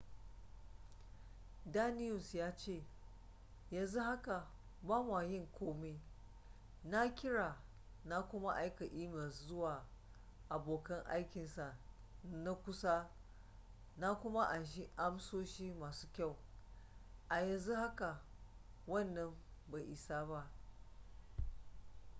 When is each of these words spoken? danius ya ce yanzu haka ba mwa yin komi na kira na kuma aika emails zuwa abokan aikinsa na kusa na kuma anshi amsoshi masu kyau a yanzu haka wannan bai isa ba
danius 1.65 2.33
ya 2.35 2.55
ce 2.55 2.85
yanzu 3.71 3.99
haka 4.03 4.47
ba 4.83 5.03
mwa 5.03 5.23
yin 5.23 5.47
komi 5.53 5.99
na 6.83 7.09
kira 7.15 7.57
na 8.05 8.21
kuma 8.23 8.53
aika 8.55 8.85
emails 8.85 9.45
zuwa 9.47 9.83
abokan 10.49 11.03
aikinsa 11.07 11.75
na 12.23 12.55
kusa 12.55 13.09
na 13.97 14.15
kuma 14.15 14.47
anshi 14.49 14.89
amsoshi 14.97 15.73
masu 15.73 16.07
kyau 16.13 16.35
a 17.29 17.39
yanzu 17.41 17.75
haka 17.75 18.21
wannan 18.87 19.35
bai 19.67 19.83
isa 19.91 20.25
ba 20.25 20.51